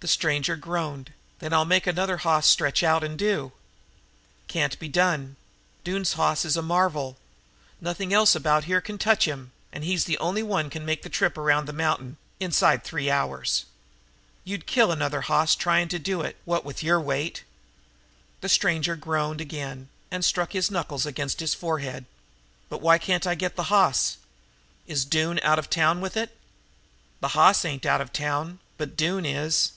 The 0.00 0.08
stranger 0.08 0.56
groaned. 0.56 1.12
"Then 1.38 1.52
I'll 1.52 1.64
make 1.64 1.86
another 1.86 2.16
hoss 2.16 2.48
stretch 2.48 2.82
out 2.82 3.04
and 3.04 3.16
do." 3.16 3.52
"Can't 4.48 4.76
be 4.80 4.88
done. 4.88 5.36
Doone's 5.84 6.14
hoss 6.14 6.44
is 6.44 6.56
a 6.56 6.60
marvel. 6.60 7.18
Nothing 7.80 8.12
else 8.12 8.34
about 8.34 8.64
here 8.64 8.80
can 8.80 8.98
touch 8.98 9.26
him, 9.28 9.52
and 9.72 9.84
he's 9.84 10.04
the 10.04 10.18
only 10.18 10.42
one 10.42 10.64
that 10.66 10.72
can 10.72 10.84
make 10.84 11.02
the 11.02 11.08
trip 11.08 11.38
around 11.38 11.66
the 11.66 11.72
mountain, 11.72 12.16
inside 12.40 12.80
of 12.80 12.82
three 12.82 13.10
hours. 13.12 13.64
You'd 14.42 14.66
kill 14.66 14.90
another 14.90 15.20
hoss 15.20 15.54
trying 15.54 15.86
to 15.90 16.00
do 16.00 16.20
it, 16.20 16.36
what 16.44 16.64
with 16.64 16.82
your 16.82 17.00
weight." 17.00 17.44
The 18.40 18.48
stranger 18.48 18.96
groaned 18.96 19.40
again 19.40 19.88
and 20.10 20.24
struck 20.24 20.50
his 20.50 20.68
knuckles 20.68 21.06
against 21.06 21.38
his 21.38 21.54
forehead. 21.54 22.06
"But 22.68 22.80
why 22.80 22.98
can't 22.98 23.24
I 23.24 23.36
get 23.36 23.54
the 23.54 23.70
hoss? 23.70 24.16
Is 24.88 25.04
Doone 25.04 25.38
out 25.44 25.60
of 25.60 25.70
town 25.70 26.00
with 26.00 26.16
it?" 26.16 26.36
"The 27.20 27.28
hoss 27.38 27.64
ain't 27.64 27.86
out 27.86 28.00
of 28.00 28.12
town, 28.12 28.58
but 28.76 28.96
Doone 28.96 29.24
is." 29.24 29.70